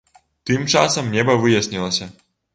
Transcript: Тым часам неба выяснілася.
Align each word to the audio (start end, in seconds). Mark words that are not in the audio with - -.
Тым 0.49 0.63
часам 0.75 1.13
неба 1.17 1.37
выяснілася. 1.45 2.11